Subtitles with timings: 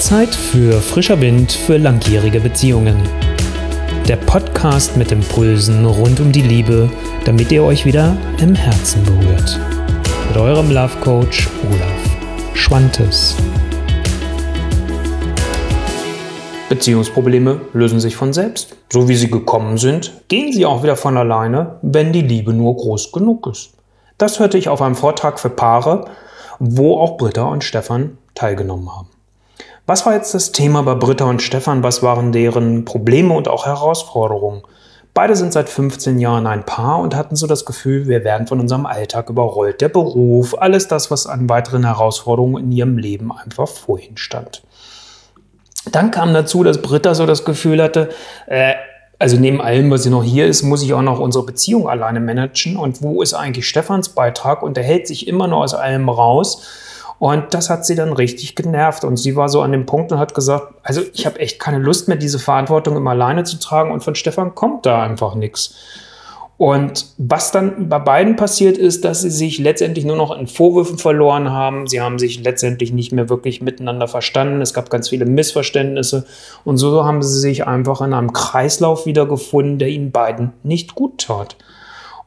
[0.00, 2.96] Zeit für frischer Wind für langjährige Beziehungen.
[4.08, 6.88] Der Podcast mit Impulsen rund um die Liebe,
[7.26, 9.60] damit ihr euch wieder im Herzen berührt.
[10.28, 13.36] Mit eurem Love Coach Olaf Schwantes.
[16.70, 18.74] Beziehungsprobleme lösen sich von selbst.
[18.90, 22.74] So wie sie gekommen sind, gehen sie auch wieder von alleine, wenn die Liebe nur
[22.74, 23.74] groß genug ist.
[24.16, 26.06] Das hörte ich auf einem Vortrag für Paare,
[26.58, 29.19] wo auch Britta und Stefan teilgenommen haben.
[29.86, 31.82] Was war jetzt das Thema bei Britta und Stefan?
[31.82, 34.62] Was waren deren Probleme und auch Herausforderungen?
[35.12, 38.60] Beide sind seit 15 Jahren ein Paar und hatten so das Gefühl, wir werden von
[38.60, 39.80] unserem Alltag überrollt.
[39.80, 44.62] Der Beruf, alles das, was an weiteren Herausforderungen in ihrem Leben einfach vorhin stand.
[45.90, 48.10] Dann kam dazu, dass Britta so das Gefühl hatte,
[48.46, 48.74] äh,
[49.18, 52.20] also neben allem, was sie noch hier ist, muss ich auch noch unsere Beziehung alleine
[52.20, 52.76] managen.
[52.76, 54.62] Und wo ist eigentlich Stefans Beitrag?
[54.62, 56.66] Und er hält sich immer noch aus allem raus.
[57.20, 59.04] Und das hat sie dann richtig genervt.
[59.04, 61.78] Und sie war so an dem Punkt und hat gesagt, also ich habe echt keine
[61.78, 63.92] Lust mehr, diese Verantwortung immer alleine zu tragen.
[63.92, 65.74] Und von Stefan kommt da einfach nichts.
[66.56, 70.96] Und was dann bei beiden passiert ist, dass sie sich letztendlich nur noch in Vorwürfen
[70.96, 71.86] verloren haben.
[71.86, 74.62] Sie haben sich letztendlich nicht mehr wirklich miteinander verstanden.
[74.62, 76.24] Es gab ganz viele Missverständnisse.
[76.64, 81.18] Und so haben sie sich einfach in einem Kreislauf wiedergefunden, der ihnen beiden nicht gut
[81.18, 81.56] tat.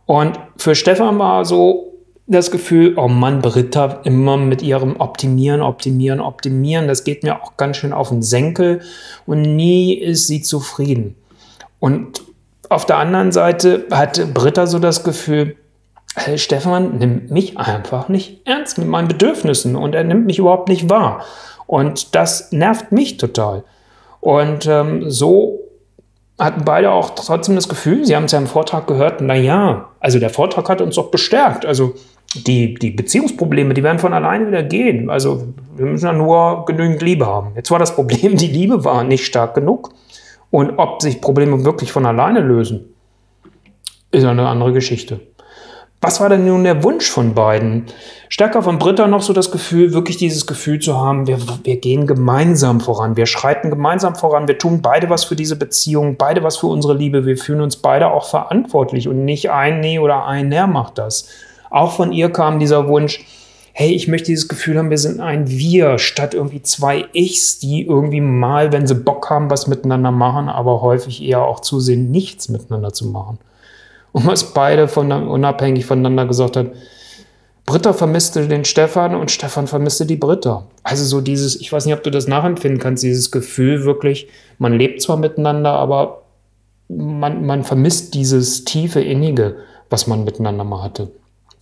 [0.05, 1.92] Und für Stefan war so,
[2.25, 7.57] das Gefühl, oh Mann, Britta immer mit ihrem Optimieren, Optimieren, Optimieren, das geht mir auch
[7.57, 8.81] ganz schön auf den Senkel
[9.25, 11.15] und nie ist sie zufrieden.
[11.79, 12.21] Und
[12.69, 15.57] auf der anderen Seite hatte Britta so das Gefühl,
[16.15, 20.69] hey, Stefan nimmt mich einfach nicht ernst mit meinen Bedürfnissen und er nimmt mich überhaupt
[20.69, 21.25] nicht wahr.
[21.67, 23.63] Und das nervt mich total.
[24.21, 25.62] Und ähm, so
[26.39, 30.19] hatten beide auch trotzdem das Gefühl, sie haben es ja im Vortrag gehört, naja, also
[30.19, 31.65] der Vortrag hat uns doch bestärkt.
[31.65, 31.93] Also
[32.35, 35.09] die, die Beziehungsprobleme, die werden von alleine wieder gehen.
[35.09, 37.51] Also wir müssen ja nur genügend Liebe haben.
[37.55, 39.93] Jetzt war das Problem, die Liebe war nicht stark genug.
[40.49, 42.93] Und ob sich Probleme wirklich von alleine lösen,
[44.11, 45.19] ist eine andere Geschichte.
[46.03, 47.85] Was war denn nun der Wunsch von beiden?
[48.27, 52.07] Stärker von Britta noch so das Gefühl, wirklich dieses Gefühl zu haben, wir, wir gehen
[52.07, 56.57] gemeinsam voran, wir schreiten gemeinsam voran, wir tun beide was für diese Beziehung, beide was
[56.57, 60.49] für unsere Liebe, wir fühlen uns beide auch verantwortlich und nicht ein Nee oder ein
[60.49, 61.29] Nee macht das.
[61.69, 63.23] Auch von ihr kam dieser Wunsch,
[63.71, 67.85] hey, ich möchte dieses Gefühl haben, wir sind ein Wir, statt irgendwie zwei Ichs, die
[67.87, 72.49] irgendwie mal, wenn sie Bock haben, was miteinander machen, aber häufig eher auch zusehen, nichts
[72.49, 73.39] miteinander zu machen.
[74.13, 76.71] Und was beide von, unabhängig voneinander gesagt haben,
[77.65, 80.67] Britta vermisste den Stefan und Stefan vermisste die Britta.
[80.83, 84.27] Also so dieses, ich weiß nicht, ob du das nachempfinden kannst, dieses Gefühl wirklich,
[84.59, 86.23] man lebt zwar miteinander, aber
[86.89, 89.57] man, man vermisst dieses tiefe Innige,
[89.89, 91.11] was man miteinander mal hatte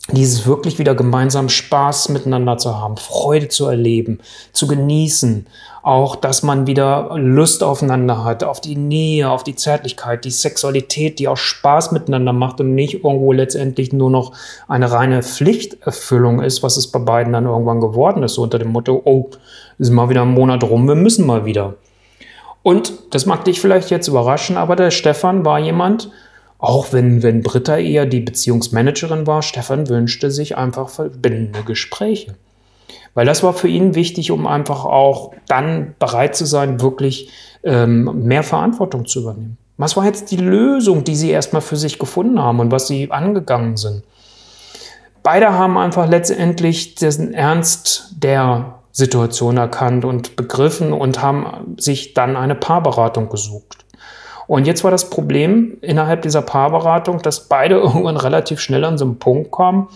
[0.10, 4.20] dieses wirklich wieder gemeinsam Spaß miteinander zu haben, Freude zu erleben,
[4.52, 5.46] zu genießen,
[5.84, 11.20] auch, dass man wieder Lust aufeinander hat, auf die Nähe, auf die Zärtlichkeit, die Sexualität,
[11.20, 14.34] die auch Spaß miteinander macht und nicht irgendwo letztendlich nur noch
[14.68, 18.70] eine reine Pflichterfüllung ist, was es bei beiden dann irgendwann geworden ist, so unter dem
[18.70, 19.30] Motto, oh,
[19.78, 21.76] ist mal wieder ein Monat rum, wir müssen mal wieder.
[22.64, 26.12] Und das mag dich vielleicht jetzt überraschen, aber der Stefan war jemand,
[26.62, 32.36] auch wenn, wenn Britta eher die Beziehungsmanagerin war, Stefan wünschte sich einfach verbindende Gespräche.
[33.16, 37.30] Weil das war für ihn wichtig, um einfach auch dann bereit zu sein, wirklich
[37.64, 39.58] ähm, mehr Verantwortung zu übernehmen.
[39.78, 43.12] Was war jetzt die Lösung, die sie erstmal für sich gefunden haben und was sie
[43.12, 44.04] angegangen sind?
[45.24, 52.36] Beide haben einfach letztendlich den Ernst der Situation erkannt und begriffen und haben sich dann
[52.36, 53.86] eine Paarberatung gesucht.
[54.52, 59.06] Und jetzt war das Problem innerhalb dieser Paarberatung, dass beide irgendwann relativ schnell an so
[59.06, 59.88] einen Punkt kommen,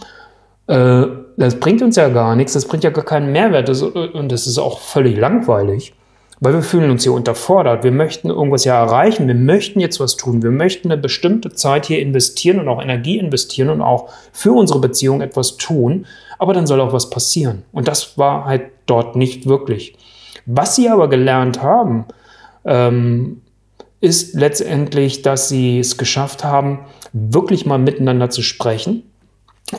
[0.68, 4.32] äh, das bringt uns ja gar nichts, das bringt ja gar keinen Mehrwert das, und
[4.32, 5.94] das ist auch völlig langweilig,
[6.40, 7.84] weil wir fühlen uns hier unterfordert.
[7.84, 11.88] Wir möchten irgendwas ja erreichen, wir möchten jetzt was tun, wir möchten eine bestimmte Zeit
[11.88, 16.06] hier investieren und auch Energie investieren und auch für unsere Beziehung etwas tun,
[16.40, 17.64] aber dann soll auch was passieren.
[17.74, 19.98] Und das war halt dort nicht wirklich.
[20.46, 22.06] Was sie aber gelernt haben,
[22.64, 23.42] ähm,
[24.02, 26.80] ist letztendlich, dass sie es geschafft haben,
[27.14, 29.04] wirklich mal miteinander zu sprechen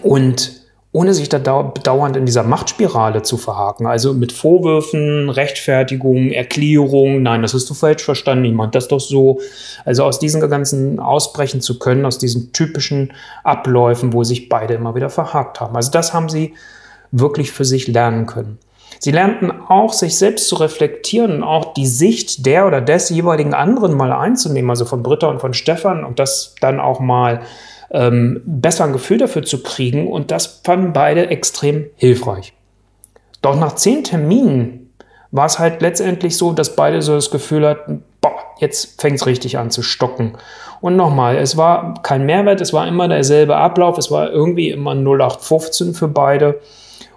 [0.02, 0.66] und
[0.96, 3.86] ohne sich da dauernd in dieser Machtspirale zu verhaken.
[3.86, 9.00] Also mit Vorwürfen, Rechtfertigungen, Erklärungen, nein, das hast du falsch verstanden, ich meine das doch
[9.00, 9.40] so.
[9.84, 13.12] Also aus diesen ganzen ausbrechen zu können, aus diesen typischen
[13.44, 15.76] Abläufen, wo sich beide immer wieder verhakt haben.
[15.76, 16.54] Also das haben sie
[17.10, 18.58] wirklich für sich lernen können.
[18.98, 23.54] Sie lernten auch, sich selbst zu reflektieren und auch die Sicht der oder des jeweiligen
[23.54, 27.42] anderen mal einzunehmen, also von Britta und von Stefan und das dann auch mal
[27.90, 30.08] ähm, besser ein Gefühl dafür zu kriegen.
[30.08, 32.52] Und das fanden beide extrem hilfreich.
[33.42, 34.90] Doch nach zehn Terminen
[35.30, 39.26] war es halt letztendlich so, dass beide so das Gefühl hatten, boah, jetzt fängt es
[39.26, 40.34] richtig an zu stocken.
[40.80, 44.92] Und nochmal, es war kein Mehrwert, es war immer derselbe Ablauf, es war irgendwie immer
[44.92, 46.60] 0815 für beide.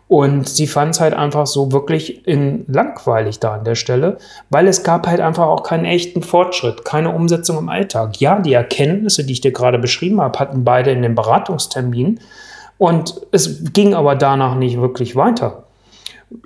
[0.10, 4.18] Und sie fand es halt einfach so wirklich in langweilig da an der Stelle,
[4.50, 8.20] weil es gab halt einfach auch keinen echten Fortschritt, keine Umsetzung im Alltag.
[8.20, 12.20] Ja, die Erkenntnisse, die ich dir gerade beschrieben habe, hatten beide in den Beratungstermin
[12.80, 15.66] und es ging aber danach nicht wirklich weiter.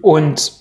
[0.01, 0.51] Und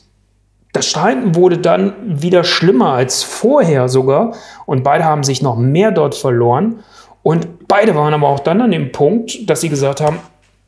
[0.72, 5.90] das Streiten wurde dann wieder schlimmer als vorher sogar und beide haben sich noch mehr
[5.90, 6.84] dort verloren
[7.24, 10.18] und beide waren aber auch dann an dem Punkt, dass sie gesagt haben,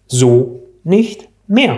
[0.08, 1.76] so nicht mehr.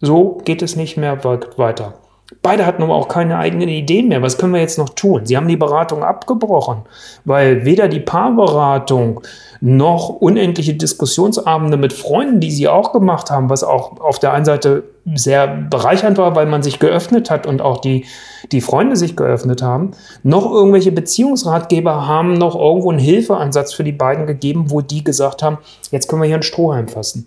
[0.00, 1.94] So geht es nicht mehr weiter.
[2.42, 4.22] Beide hatten aber auch keine eigenen Ideen mehr.
[4.22, 5.26] Was können wir jetzt noch tun?
[5.26, 6.82] Sie haben die Beratung abgebrochen,
[7.24, 9.20] weil weder die Paarberatung
[9.60, 14.44] noch unendliche Diskussionsabende mit Freunden, die sie auch gemacht haben, was auch auf der einen
[14.44, 18.06] Seite sehr bereichernd war, weil man sich geöffnet hat und auch die,
[18.52, 19.90] die Freunde sich geöffnet haben,
[20.22, 25.42] noch irgendwelche Beziehungsratgeber haben noch irgendwo einen Hilfeansatz für die beiden gegeben, wo die gesagt
[25.42, 25.58] haben,
[25.90, 27.26] jetzt können wir hier einen Strohhalm fassen.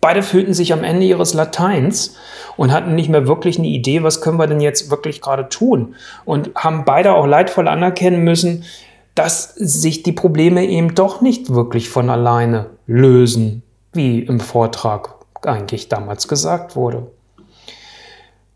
[0.00, 2.16] Beide fühlten sich am Ende ihres Lateins
[2.56, 5.94] und hatten nicht mehr wirklich eine Idee, was können wir denn jetzt wirklich gerade tun.
[6.24, 8.64] Und haben beide auch leidvoll anerkennen müssen,
[9.14, 13.62] dass sich die Probleme eben doch nicht wirklich von alleine lösen,
[13.92, 17.06] wie im Vortrag eigentlich damals gesagt wurde.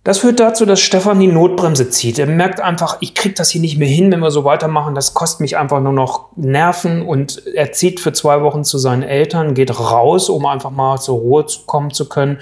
[0.02, 2.18] Das führt dazu, dass Stefan die Notbremse zieht.
[2.18, 4.94] Er merkt einfach, ich kriege das hier nicht mehr hin, wenn wir so weitermachen.
[4.94, 7.02] Das kostet mich einfach nur noch Nerven.
[7.02, 11.18] Und er zieht für zwei Wochen zu seinen Eltern, geht raus, um einfach mal zur
[11.18, 12.38] Ruhe kommen zu können.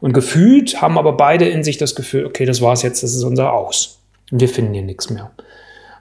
[0.00, 3.24] Und gefühlt haben aber beide in sich das Gefühl, okay, das war's jetzt, das ist
[3.24, 3.98] unser Aus.
[4.30, 5.32] Und wir finden hier nichts mehr.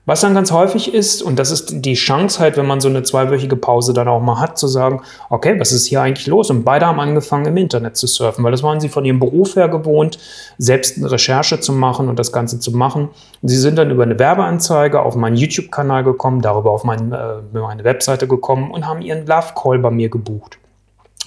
[0.08, 3.04] Was dann ganz häufig ist, und das ist die Chance halt, wenn man so eine
[3.04, 6.50] zweiwöchige Pause dann auch mal hat, zu sagen, okay, was ist hier eigentlich los?
[6.50, 9.56] Und beide haben angefangen, im Internet zu surfen, weil das waren sie von ihrem Beruf
[9.56, 10.18] her gewohnt,
[10.58, 13.10] selbst eine Recherche zu machen und das Ganze zu machen.
[13.44, 17.36] Und sie sind dann über eine Werbeanzeige auf meinen YouTube-Kanal gekommen, darüber auf mein, äh,
[17.54, 20.58] meine Webseite gekommen und haben ihren Love Call bei mir gebucht.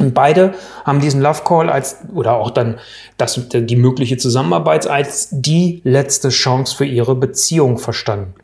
[0.00, 0.54] Und beide
[0.84, 2.80] haben diesen Love Call als, oder auch dann
[3.18, 8.34] das, die mögliche Zusammenarbeit als die letzte Chance für ihre Beziehung verstanden.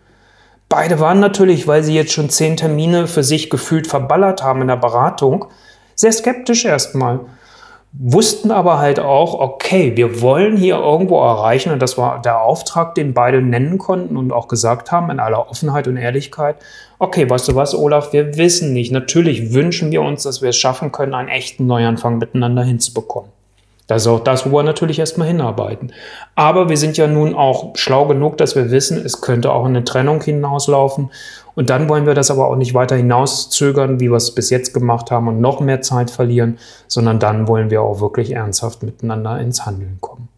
[0.70, 4.68] Beide waren natürlich, weil sie jetzt schon zehn Termine für sich gefühlt verballert haben in
[4.68, 5.46] der Beratung,
[5.96, 7.18] sehr skeptisch erstmal.
[7.92, 12.94] Wussten aber halt auch, okay, wir wollen hier irgendwo erreichen, und das war der Auftrag,
[12.94, 16.54] den beide nennen konnten und auch gesagt haben, in aller Offenheit und Ehrlichkeit,
[17.00, 18.92] okay, weißt du was, Olaf, wir wissen nicht.
[18.92, 23.32] Natürlich wünschen wir uns, dass wir es schaffen können, einen echten Neuanfang miteinander hinzubekommen.
[23.90, 25.92] Das ist auch das, wo wir natürlich erstmal hinarbeiten.
[26.36, 29.82] Aber wir sind ja nun auch schlau genug, dass wir wissen, es könnte auch eine
[29.82, 31.10] Trennung hinauslaufen.
[31.56, 34.74] Und dann wollen wir das aber auch nicht weiter hinauszögern, wie wir es bis jetzt
[34.74, 39.40] gemacht haben und noch mehr Zeit verlieren, sondern dann wollen wir auch wirklich ernsthaft miteinander
[39.40, 40.28] ins Handeln kommen.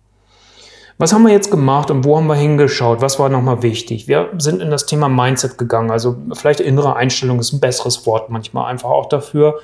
[0.96, 3.02] Was haben wir jetzt gemacht und wo haben wir hingeschaut?
[3.02, 4.08] Was war nochmal wichtig?
[4.08, 5.90] Wir sind in das Thema Mindset gegangen.
[5.90, 9.58] Also vielleicht innere Einstellung ist ein besseres Wort manchmal einfach auch dafür.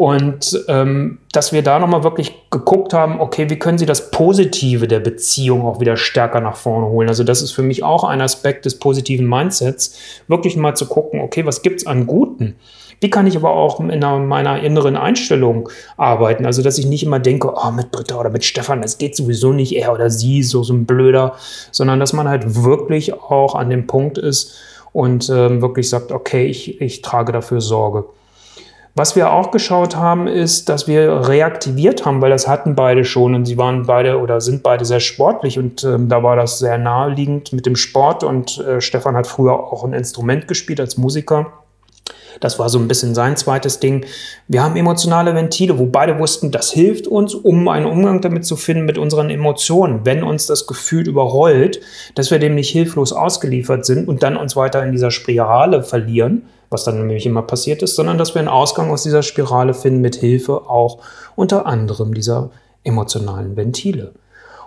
[0.00, 4.88] Und ähm, dass wir da nochmal wirklich geguckt haben, okay, wie können Sie das Positive
[4.88, 7.08] der Beziehung auch wieder stärker nach vorne holen?
[7.10, 9.94] Also das ist für mich auch ein Aspekt des positiven Mindsets,
[10.26, 12.56] wirklich mal zu gucken, okay, was gibt es an Guten?
[13.00, 15.68] Wie kann ich aber auch in meiner inneren Einstellung
[15.98, 16.46] arbeiten?
[16.46, 19.52] Also, dass ich nicht immer denke, oh, mit Britta oder mit Stefan, das geht sowieso
[19.52, 21.34] nicht, er oder sie, so, so ein Blöder,
[21.72, 24.56] sondern dass man halt wirklich auch an dem Punkt ist
[24.94, 28.06] und ähm, wirklich sagt, okay, ich, ich trage dafür Sorge.
[28.94, 33.34] Was wir auch geschaut haben, ist, dass wir reaktiviert haben, weil das hatten beide schon
[33.34, 36.76] und sie waren beide oder sind beide sehr sportlich und ähm, da war das sehr
[36.76, 41.52] naheliegend mit dem Sport und äh, Stefan hat früher auch ein Instrument gespielt als Musiker.
[42.40, 44.04] Das war so ein bisschen sein zweites Ding.
[44.48, 48.56] Wir haben emotionale Ventile, wo beide wussten, das hilft uns, um einen Umgang damit zu
[48.56, 50.00] finden mit unseren Emotionen.
[50.04, 51.80] Wenn uns das Gefühl überrollt,
[52.14, 56.46] dass wir dem nicht hilflos ausgeliefert sind und dann uns weiter in dieser Spirale verlieren,
[56.70, 60.00] was dann nämlich immer passiert ist, sondern dass wir einen Ausgang aus dieser Spirale finden
[60.00, 60.98] mit Hilfe auch
[61.36, 62.50] unter anderem dieser
[62.84, 64.12] emotionalen Ventile.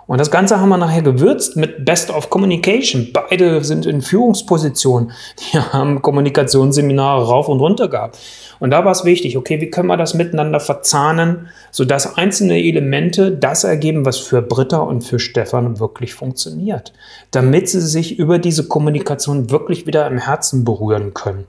[0.06, 3.08] Und das Ganze haben wir nachher gewürzt mit Best of Communication.
[3.12, 5.12] Beide sind in Führungspositionen.
[5.38, 8.18] Die haben Kommunikationsseminare rauf und runter gehabt.
[8.60, 13.32] Und da war es wichtig, okay, wie können wir das miteinander verzahnen, sodass einzelne Elemente
[13.32, 16.92] das ergeben, was für Britta und für Stefan wirklich funktioniert.
[17.30, 21.46] Damit sie sich über diese Kommunikation wirklich wieder im Herzen berühren können.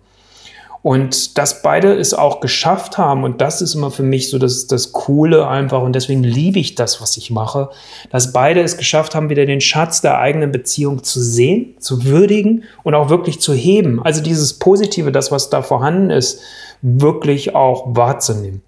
[0.86, 4.68] Und dass beide es auch geschafft haben, und das ist immer für mich so das,
[4.68, 7.72] das Coole einfach, und deswegen liebe ich das, was ich mache,
[8.12, 12.66] dass beide es geschafft haben, wieder den Schatz der eigenen Beziehung zu sehen, zu würdigen
[12.84, 14.00] und auch wirklich zu heben.
[14.04, 16.40] Also dieses Positive, das, was da vorhanden ist,
[16.84, 18.62] wirklich auch wahrzunehmen.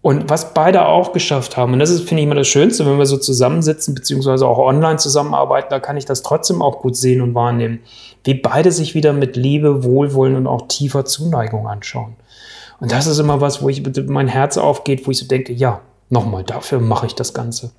[0.00, 2.98] Und was beide auch geschafft haben, und das ist, finde ich, immer das Schönste, wenn
[2.98, 7.20] wir so zusammensitzen, beziehungsweise auch online zusammenarbeiten, da kann ich das trotzdem auch gut sehen
[7.20, 7.80] und wahrnehmen,
[8.22, 12.14] wie beide sich wieder mit Liebe, Wohlwollen und auch tiefer Zuneigung anschauen.
[12.80, 15.80] Und das ist immer was, wo ich mein Herz aufgeht, wo ich so denke, ja,
[16.10, 17.72] nochmal, dafür mache ich das Ganze.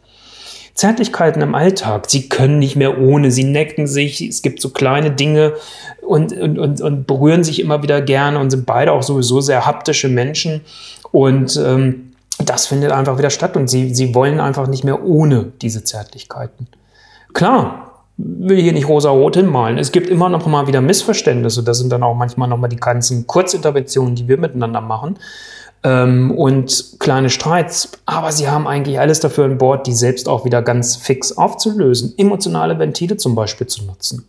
[0.73, 5.11] Zärtlichkeiten im Alltag, sie können nicht mehr ohne, sie necken sich, es gibt so kleine
[5.11, 5.53] Dinge
[6.01, 9.65] und, und, und, und berühren sich immer wieder gerne und sind beide auch sowieso sehr
[9.65, 10.61] haptische Menschen.
[11.11, 12.08] Und ähm,
[12.39, 16.67] das findet einfach wieder statt und sie, sie wollen einfach nicht mehr ohne diese Zärtlichkeiten.
[17.33, 19.77] Klar, will hier nicht rosa-rot hinmalen.
[19.77, 21.63] Es gibt immer noch mal wieder Missverständnisse.
[21.63, 25.17] Das sind dann auch manchmal noch mal die ganzen Kurzinterventionen, die wir miteinander machen.
[25.83, 27.91] Ähm, und kleine Streits.
[28.05, 32.13] Aber sie haben eigentlich alles dafür an Bord, die selbst auch wieder ganz fix aufzulösen.
[32.17, 34.25] Emotionale Ventile zum Beispiel zu nutzen.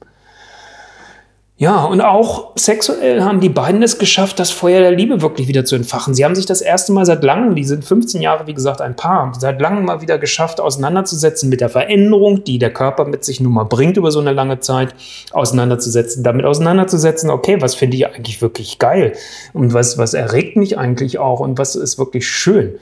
[1.61, 5.67] Ja, und auch sexuell haben die beiden es geschafft, das Feuer der Liebe wirklich wieder
[5.67, 6.15] zu entfachen.
[6.15, 8.97] Sie haben sich das erste Mal seit langem, die sind 15 Jahre, wie gesagt, ein
[8.97, 13.41] Paar, seit langem mal wieder geschafft, auseinanderzusetzen mit der Veränderung, die der Körper mit sich
[13.41, 14.95] nun mal bringt über so eine lange Zeit,
[15.33, 19.13] auseinanderzusetzen, damit auseinanderzusetzen, okay, was finde ich eigentlich wirklich geil
[19.53, 22.77] und was, was erregt mich eigentlich auch und was ist wirklich schön,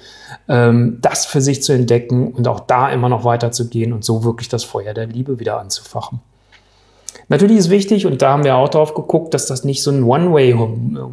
[0.49, 4.49] ähm, das für sich zu entdecken und auch da immer noch weiterzugehen und so wirklich
[4.49, 6.21] das Feuer der Liebe wieder anzufachen.
[7.31, 10.03] Natürlich ist wichtig, und da haben wir auch drauf geguckt, dass das nicht so ein
[10.03, 10.55] One-Way,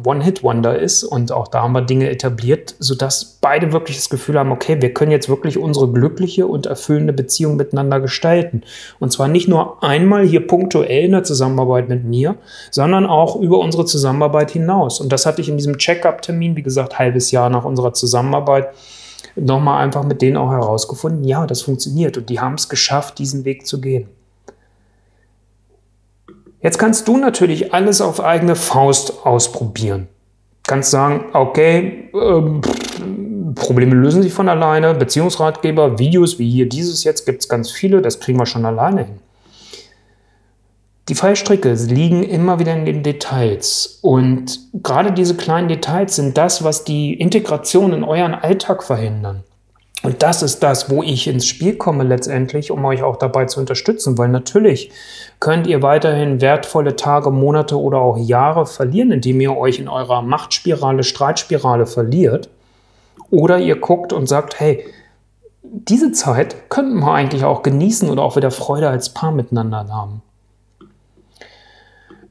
[0.02, 1.04] One-Hit-Wonder ist.
[1.04, 4.94] Und auch da haben wir Dinge etabliert, sodass beide wirklich das Gefühl haben, okay, wir
[4.94, 8.62] können jetzt wirklich unsere glückliche und erfüllende Beziehung miteinander gestalten.
[8.98, 12.36] Und zwar nicht nur einmal hier punktuell in der Zusammenarbeit mit mir,
[12.70, 15.00] sondern auch über unsere Zusammenarbeit hinaus.
[15.00, 18.68] Und das hatte ich in diesem Check-up-Termin, wie gesagt, halbes Jahr nach unserer Zusammenarbeit,
[19.34, 22.16] nochmal einfach mit denen auch herausgefunden, ja, das funktioniert.
[22.16, 24.08] Und die haben es geschafft, diesen Weg zu gehen.
[26.66, 30.08] Jetzt kannst du natürlich alles auf eigene Faust ausprobieren.
[30.66, 32.60] Kannst sagen, okay, ähm,
[33.54, 38.02] Probleme lösen sich von alleine, Beziehungsratgeber, Videos wie hier dieses jetzt gibt es ganz viele,
[38.02, 39.18] das kriegen wir schon alleine hin.
[41.08, 44.00] Die Fallstricke liegen immer wieder in den Details.
[44.02, 49.44] Und gerade diese kleinen Details sind das, was die Integration in euren Alltag verhindern.
[50.06, 53.58] Und das ist das, wo ich ins Spiel komme letztendlich, um euch auch dabei zu
[53.58, 54.92] unterstützen, weil natürlich
[55.40, 60.22] könnt ihr weiterhin wertvolle Tage, Monate oder auch Jahre verlieren, indem ihr euch in eurer
[60.22, 62.50] Machtspirale, Streitspirale verliert.
[63.32, 64.84] Oder ihr guckt und sagt, hey,
[65.64, 70.22] diese Zeit könnten wir eigentlich auch genießen oder auch wieder Freude als Paar miteinander haben.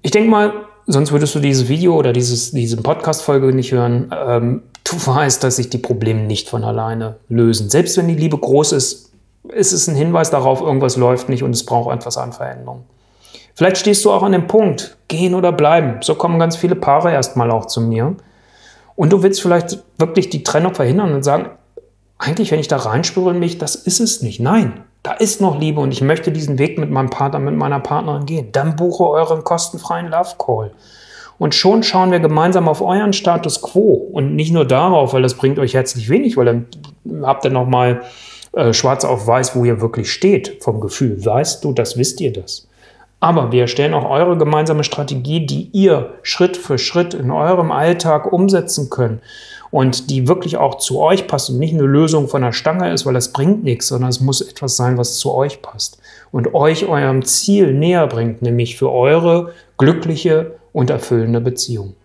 [0.01, 0.53] Ich denke mal,
[0.87, 4.13] sonst würdest du dieses Video oder dieses, diese Podcast-Folge nicht hören.
[4.17, 7.69] Ähm, du weißt, dass sich die Probleme nicht von alleine lösen.
[7.69, 9.11] Selbst wenn die Liebe groß ist,
[9.49, 12.85] ist es ein Hinweis darauf, irgendwas läuft nicht und es braucht etwas an Veränderung.
[13.53, 16.01] Vielleicht stehst du auch an dem Punkt, gehen oder bleiben.
[16.01, 18.15] So kommen ganz viele Paare erstmal auch zu mir.
[18.95, 21.49] Und du willst vielleicht wirklich die Trennung verhindern und sagen,
[22.17, 24.39] eigentlich, wenn ich da reinspüre in mich, das ist es nicht.
[24.39, 27.79] Nein, da ist noch Liebe und ich möchte diesen Weg mit meinem Partner, mit meiner
[27.79, 28.51] Partnerin gehen.
[28.51, 30.71] Dann buche euren kostenfreien Love Call.
[31.37, 35.33] Und schon schauen wir gemeinsam auf euren Status quo und nicht nur darauf, weil das
[35.33, 36.65] bringt euch herzlich wenig, weil dann
[37.23, 38.01] habt ihr nochmal
[38.53, 41.23] äh, schwarz auf weiß, wo ihr wirklich steht vom Gefühl.
[41.25, 42.67] Weißt du, das wisst ihr das.
[43.19, 48.31] Aber wir erstellen auch eure gemeinsame Strategie, die ihr Schritt für Schritt in eurem Alltag
[48.31, 49.21] umsetzen könnt
[49.71, 53.05] und die wirklich auch zu euch passt und nicht eine Lösung von der Stange ist,
[53.05, 55.97] weil das bringt nichts, sondern es muss etwas sein, was zu euch passt
[56.31, 61.95] und euch eurem Ziel näher bringt, nämlich für eure glückliche und erfüllende Beziehung.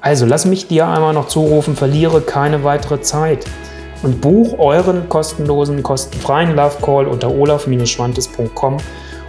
[0.00, 3.44] Also lass mich dir einmal noch zurufen, verliere keine weitere Zeit
[4.02, 8.76] und buch euren kostenlosen, kostenfreien Love Call unter olaf-schwantes.com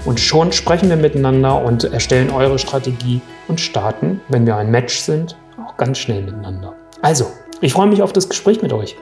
[0.05, 4.99] und schon sprechen wir miteinander und erstellen eure Strategie und starten, wenn wir ein Match
[4.99, 5.35] sind,
[5.65, 6.75] auch ganz schnell miteinander.
[7.01, 7.25] Also,
[7.61, 8.95] ich freue mich auf das Gespräch mit euch.